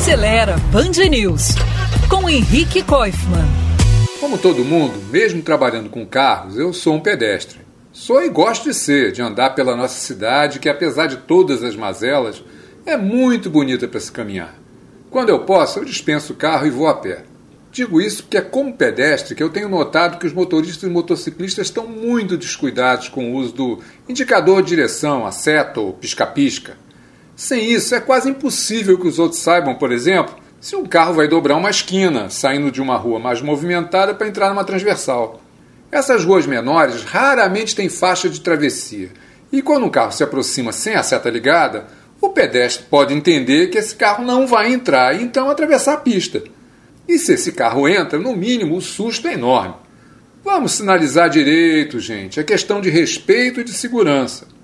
[0.00, 1.48] Acelera Band News
[2.08, 3.46] com Henrique Koifman.
[4.18, 7.58] Como todo mundo, mesmo trabalhando com carros, eu sou um pedestre.
[7.92, 11.76] Sou e gosto de ser, de andar pela nossa cidade, que apesar de todas as
[11.76, 12.42] mazelas,
[12.86, 14.54] é muito bonita para se caminhar.
[15.10, 17.24] Quando eu posso, eu dispenso o carro e vou a pé.
[17.70, 21.66] Digo isso porque é como pedestre que eu tenho notado que os motoristas e motociclistas
[21.66, 23.78] estão muito descuidados com o uso do
[24.08, 26.78] indicador de direção, a seta ou pisca-pisca.
[27.40, 31.26] Sem isso, é quase impossível que os outros saibam, por exemplo, se um carro vai
[31.26, 35.40] dobrar uma esquina, saindo de uma rua mais movimentada para entrar numa transversal.
[35.90, 39.08] Essas ruas menores raramente têm faixa de travessia,
[39.50, 41.86] e quando um carro se aproxima sem a seta ligada,
[42.20, 46.42] o pedestre pode entender que esse carro não vai entrar e então atravessar a pista.
[47.08, 49.76] E se esse carro entra, no mínimo o susto é enorme.
[50.44, 52.38] Vamos sinalizar direito, gente.
[52.38, 54.46] É questão de respeito e de segurança.